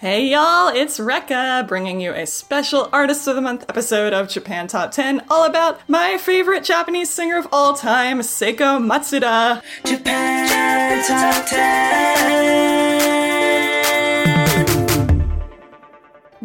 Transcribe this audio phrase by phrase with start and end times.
[0.00, 4.68] Hey y'all, it's Rekka bringing you a special Artist of the Month episode of Japan
[4.68, 9.60] Top 10 all about my favorite Japanese singer of all time, Seiko Matsuda.
[9.84, 13.27] Japan Top 10.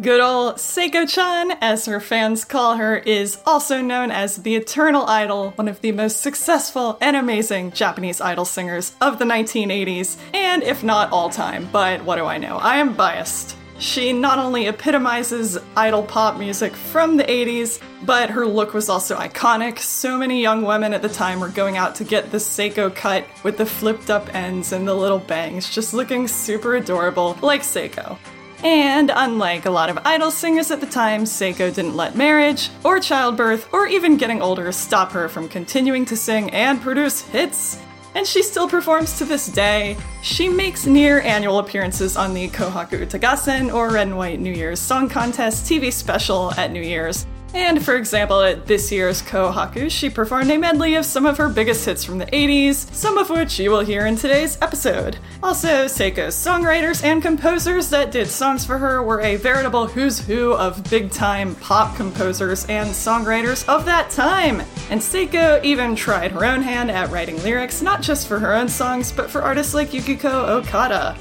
[0.00, 5.06] Good old Seiko chan, as her fans call her, is also known as the Eternal
[5.06, 10.64] Idol, one of the most successful and amazing Japanese idol singers of the 1980s, and
[10.64, 12.56] if not all time, but what do I know?
[12.56, 13.56] I am biased.
[13.78, 19.16] She not only epitomizes idol pop music from the 80s, but her look was also
[19.16, 19.78] iconic.
[19.78, 23.24] So many young women at the time were going out to get the Seiko cut
[23.44, 28.18] with the flipped up ends and the little bangs, just looking super adorable, like Seiko.
[28.64, 32.98] And unlike a lot of idol singers at the time, Seiko didn't let marriage, or
[32.98, 37.78] childbirth, or even getting older stop her from continuing to sing and produce hits.
[38.14, 39.98] And she still performs to this day.
[40.22, 44.80] She makes near annual appearances on the Kohaku Utagassen or Red and White New Year's
[44.80, 47.26] Song Contest TV special at New Year's.
[47.54, 51.48] And for example, at this year's Kohaku, she performed a medley of some of her
[51.48, 55.18] biggest hits from the 80s, some of which you will hear in today's episode.
[55.40, 60.52] Also, Seiko's songwriters and composers that did songs for her were a veritable who's who
[60.54, 64.60] of big time pop composers and songwriters of that time.
[64.90, 68.68] And Seiko even tried her own hand at writing lyrics, not just for her own
[68.68, 71.16] songs, but for artists like Yukiko Okada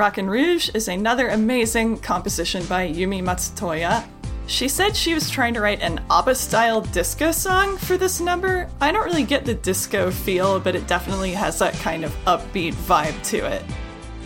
[0.09, 4.03] Rockin' Rouge is another amazing composition by Yumi Matsutoya.
[4.47, 8.67] She said she was trying to write an ABBA style disco song for this number.
[8.81, 12.73] I don't really get the disco feel, but it definitely has that kind of upbeat
[12.73, 13.63] vibe to it.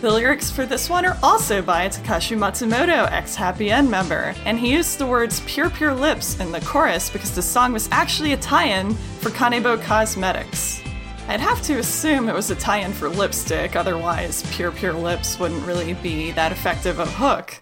[0.00, 4.58] The lyrics for this one are also by Takashi Matsumoto, ex Happy End member, and
[4.58, 8.32] he used the words Pure Pure Lips in the chorus because the song was actually
[8.32, 10.80] a tie in for Kanebo Cosmetics.
[11.26, 15.38] I'd have to assume it was a tie in for lipstick, otherwise, Pure Pure Lips
[15.38, 17.60] wouldn't really be that effective of a hook.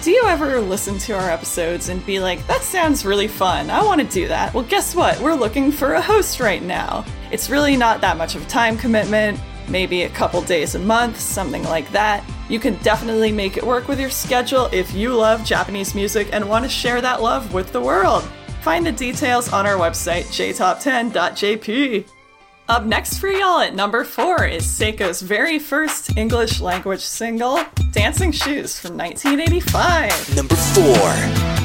[0.00, 3.82] Do you ever listen to our episodes and be like, that sounds really fun, I
[3.82, 4.54] want to do that?
[4.54, 5.20] Well, guess what?
[5.20, 7.04] We're looking for a host right now.
[7.32, 11.18] It's really not that much of a time commitment, maybe a couple days a month,
[11.18, 12.24] something like that.
[12.48, 16.48] You can definitely make it work with your schedule if you love Japanese music and
[16.48, 18.22] want to share that love with the world.
[18.62, 22.06] Find the details on our website, jtop10.jp.
[22.68, 28.30] Up next for y'all at number four is Seiko's very first English language single, Dancing
[28.30, 30.36] Shoes from 1985.
[30.36, 31.64] Number four.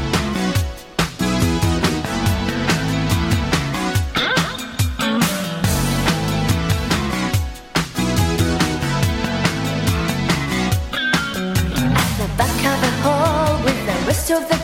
[14.03, 14.62] the of the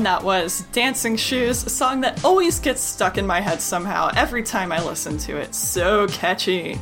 [0.00, 4.10] And that was Dancing Shoes, a song that always gets stuck in my head somehow
[4.16, 5.54] every time I listen to it.
[5.54, 6.80] So catchy.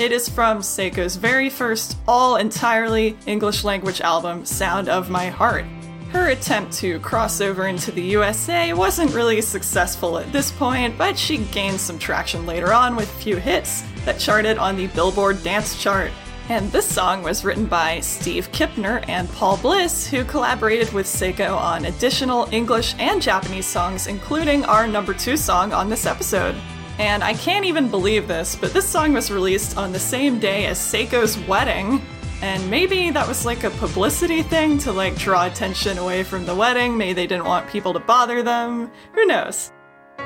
[0.00, 5.66] It is from Seiko's very first all entirely English language album, Sound of My Heart.
[6.12, 11.18] Her attempt to cross over into the USA wasn't really successful at this point, but
[11.18, 15.44] she gained some traction later on with a few hits that charted on the Billboard
[15.44, 16.10] Dance Chart.
[16.48, 21.56] And this song was written by Steve Kipner and Paul Bliss, who collaborated with Seiko
[21.56, 26.54] on additional English and Japanese songs, including our number two song on this episode.
[27.00, 30.66] And I can't even believe this, but this song was released on the same day
[30.66, 32.00] as Seiko's wedding.
[32.42, 36.54] And maybe that was like a publicity thing to like draw attention away from the
[36.54, 36.96] wedding.
[36.96, 38.92] Maybe they didn't want people to bother them.
[39.14, 39.72] Who knows?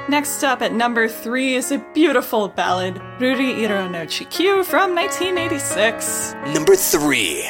[0.10, 6.36] Next up at number three is a beautiful ballad, Ruri Iro no Chikyu from 1986.
[6.54, 7.50] Number three.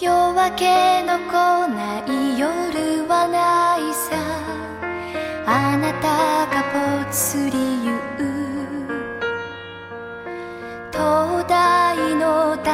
[0.00, 4.16] 夜明けの来ない夜はないさ
[5.44, 6.62] あなたが
[7.04, 7.71] ぽつり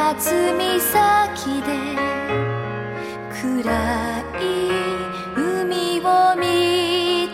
[0.10, 1.68] の辰岬で
[3.30, 3.62] 暗
[4.39, 4.42] い
[5.36, 6.44] 海を見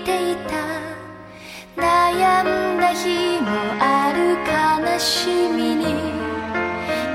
[0.03, 0.51] ていた。
[1.77, 2.45] 悩ん
[2.79, 3.47] だ日も
[3.79, 5.83] ある悲しみに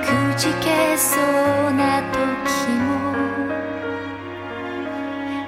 [0.03, 0.07] く
[0.39, 1.23] じけそう
[1.73, 2.17] な時
[2.81, 2.89] も。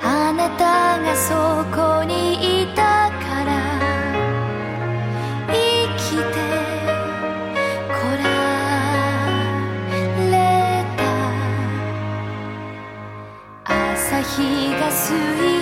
[0.02, 2.01] あなたがそこに
[14.92, 15.61] sweet.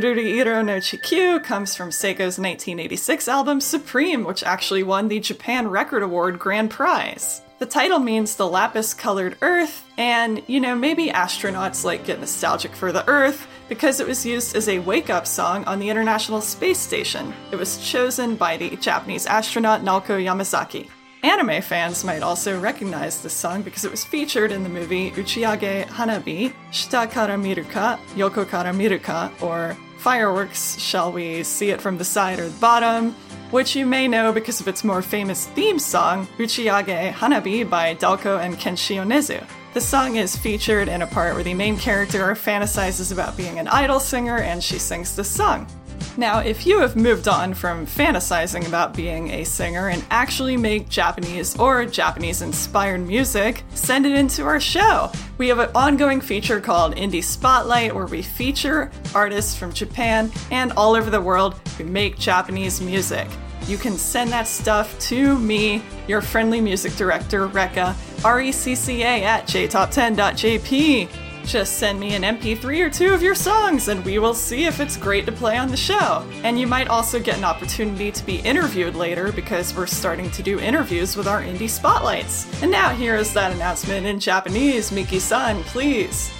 [0.00, 6.02] Ururiiro no Chikyu comes from Seiko's 1986 album Supreme, which actually won the Japan Record
[6.02, 7.42] Award Grand Prize.
[7.58, 12.74] The title means the lapis colored Earth, and you know, maybe astronauts like get nostalgic
[12.74, 16.40] for the Earth because it was used as a wake up song on the International
[16.40, 17.34] Space Station.
[17.52, 20.88] It was chosen by the Japanese astronaut Naoko Yamazaki.
[21.22, 25.84] Anime fans might also recognize this song because it was featured in the movie Uchiage
[25.88, 32.06] Hanabi, Shita kara miruka, Yoko kara miruka, or Fireworks, Shall We See It From the
[32.06, 33.12] Side or the Bottom,
[33.50, 38.40] which you may know because of its more famous theme song, Uchiage Hanabi by DAOKO
[38.40, 39.46] and Kenshi Yonezu.
[39.74, 43.68] The song is featured in a part where the main character fantasizes about being an
[43.68, 45.66] idol singer and she sings this song.
[46.16, 50.88] Now, if you have moved on from fantasizing about being a singer and actually make
[50.88, 55.10] Japanese or Japanese inspired music, send it into our show.
[55.38, 60.72] We have an ongoing feature called Indie Spotlight where we feature artists from Japan and
[60.72, 63.28] all over the world who make Japanese music.
[63.66, 67.94] You can send that stuff to me, your friendly music director, Rekka,
[68.24, 71.08] R E C C A at jtop10.jp.
[71.49, 74.79] Just send me an MP3 or two of your songs and we will see if
[74.79, 76.23] it's great to play on the show.
[76.43, 80.41] And you might also get an opportunity to be interviewed later because we're starting to
[80.41, 82.47] do interviews with our indie spotlights.
[82.63, 84.91] And now here is that announcement in Japanese.
[84.91, 86.31] Miki san, please.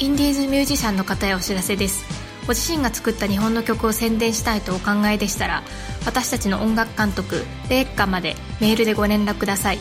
[0.00, 2.04] インディーズミュージシャンの方へお知らせです。
[2.46, 5.62] ご自身が作った日本の曲を宣伝したいとお考えでしたら、
[6.06, 9.78] 私たちの音楽監督、レイカまでメールでご連絡ください。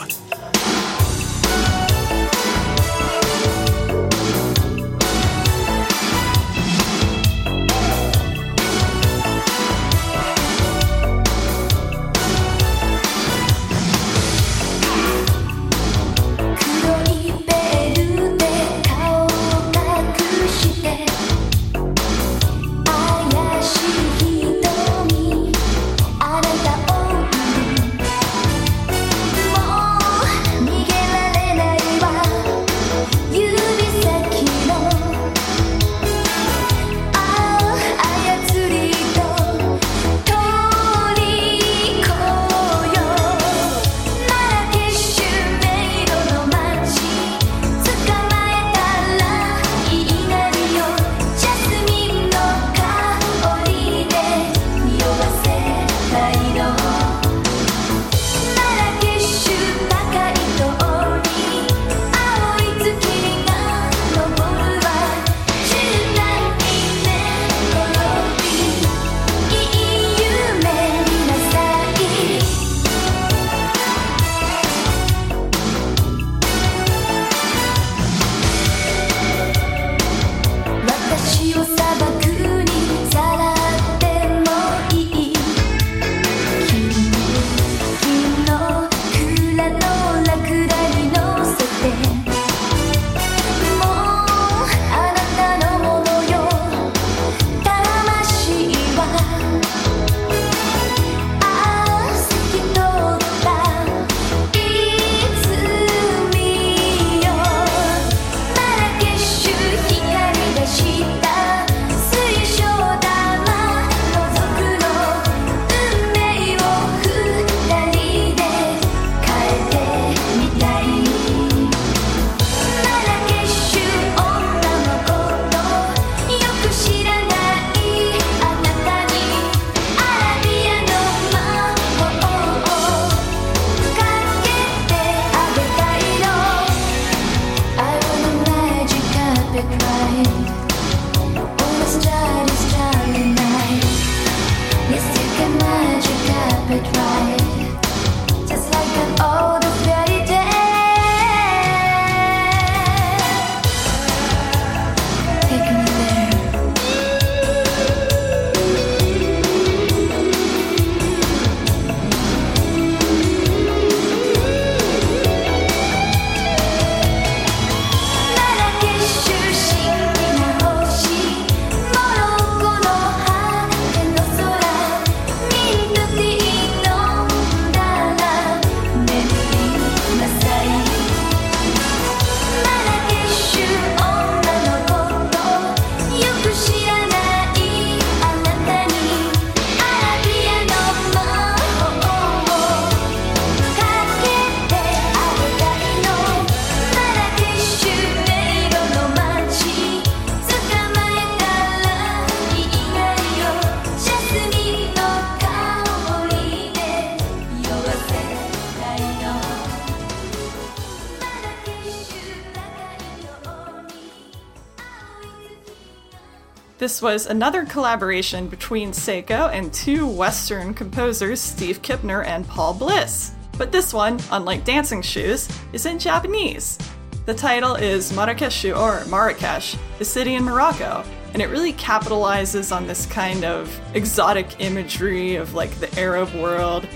[216.96, 223.32] This was another collaboration between Seiko and two Western composers, Steve Kipner and Paul Bliss.
[223.58, 226.78] But this one, unlike Dancing Shoes, is in Japanese.
[227.26, 231.04] The title is Marrakeshu or Marrakesh, the city in Morocco,
[231.34, 236.88] and it really capitalizes on this kind of exotic imagery of like the Arab world.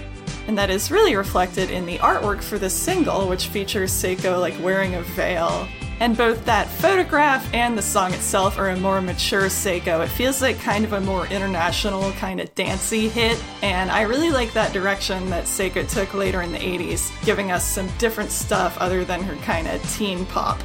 [0.46, 4.58] And that is really reflected in the artwork for this single, which features Seiko like
[4.62, 5.68] wearing a veil.
[6.00, 10.02] And both that photograph and the song itself are a more mature Seiko.
[10.02, 13.42] It feels like kind of a more international, kind of dancey hit.
[13.62, 17.64] And I really like that direction that Seiko took later in the 80s, giving us
[17.66, 20.58] some different stuff other than her kind of teen pop.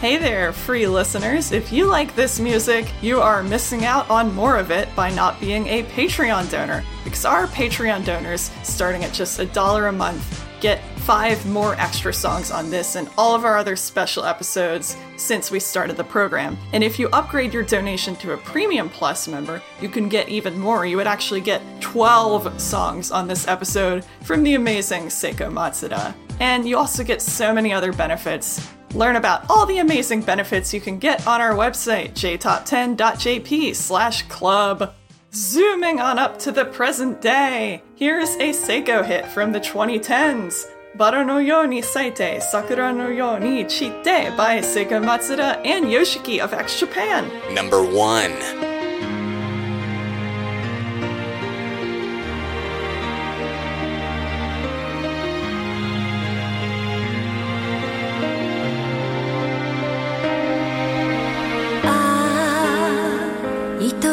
[0.00, 1.52] Hey there, free listeners.
[1.52, 5.40] If you like this music, you are missing out on more of it by not
[5.40, 6.82] being a Patreon donor.
[7.04, 12.14] Because our Patreon donors, starting at just a dollar a month, get five more extra
[12.14, 16.56] songs on this and all of our other special episodes since we started the program.
[16.72, 20.58] And if you upgrade your donation to a Premium Plus member, you can get even
[20.58, 20.86] more.
[20.86, 26.14] You would actually get 12 songs on this episode from the amazing Seiko Matsuda.
[26.40, 28.66] And you also get so many other benefits.
[28.94, 34.94] Learn about all the amazing benefits you can get on our website, jtop10.jp slash club.
[35.34, 40.70] Zooming on up to the present day, here's a Seiko hit from the 2010s.
[40.96, 46.38] Bara no yo ni saite, sakura no yo ni chite by Seiko Matsuda and Yoshiki
[46.38, 47.28] of X Japan.
[47.52, 48.32] Number one.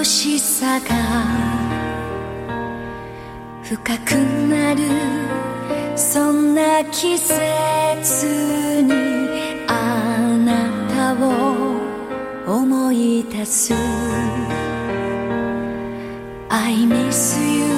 [0.02, 0.96] 愛しさが
[3.62, 4.14] 深く
[4.50, 5.31] なる
[6.02, 8.92] そんな季節に
[9.68, 11.78] あなたを
[12.48, 13.74] 思い出す。
[16.50, 17.71] I miss you.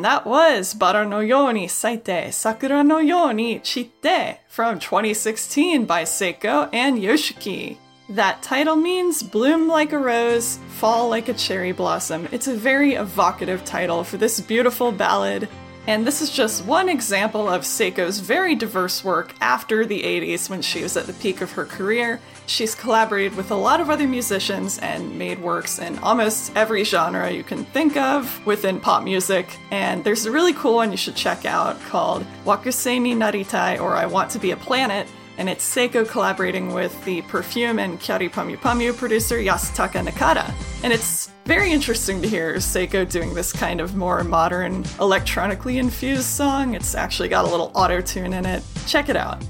[0.00, 5.84] And that was Bara no yo ni saite sakura no yo ni chitte from 2016
[5.84, 7.76] by Seiko and Yoshiki.
[8.08, 12.28] That title means bloom like a rose, fall like a cherry blossom.
[12.32, 15.50] It's a very evocative title for this beautiful ballad.
[15.86, 20.62] And this is just one example of Seiko's very diverse work after the 80s when
[20.62, 22.20] she was at the peak of her career.
[22.50, 27.30] She's collaborated with a lot of other musicians and made works in almost every genre
[27.30, 29.56] you can think of within pop music.
[29.70, 33.94] And there's a really cool one you should check out called Wakusei ni Naritai or
[33.94, 35.06] I Want to Be a Planet.
[35.38, 40.52] And it's Seiko collaborating with the perfume and Kyary Pamyu Pamyu producer Yasutaka Nakata.
[40.82, 46.24] And it's very interesting to hear Seiko doing this kind of more modern, electronically infused
[46.24, 46.74] song.
[46.74, 48.64] It's actually got a little auto tune in it.
[48.88, 49.40] Check it out.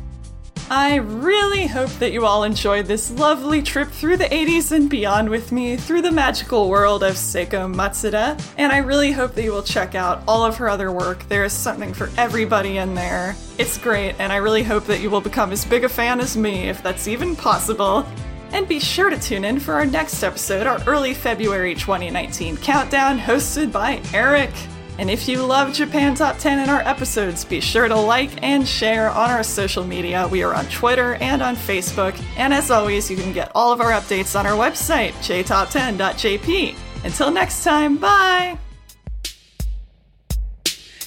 [0.73, 5.29] I really hope that you all enjoyed this lovely trip through the 80s and beyond
[5.29, 9.51] with me through the magical world of Seiko Matsuda, and I really hope that you
[9.51, 11.29] will check out all of her other work.
[11.29, 13.35] There is something for everybody in there.
[13.59, 16.37] It's great, and I really hope that you will become as big a fan as
[16.37, 18.07] me, if that's even possible.
[18.53, 23.19] And be sure to tune in for our next episode, our early February 2019 countdown,
[23.19, 24.53] hosted by Eric.
[25.01, 28.69] And if you love Japan Top 10 and our episodes, be sure to like and
[28.69, 30.29] share on our social media.
[30.29, 32.23] We are on Twitter and on Facebook.
[32.37, 36.77] And as always, you can get all of our updates on our website, jtop10.jp.
[37.03, 38.59] Until next time, bye!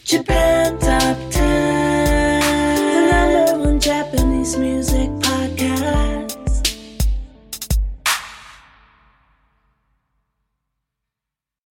[0.04, 6.23] Japan Top 10, the number one Japanese music podcast.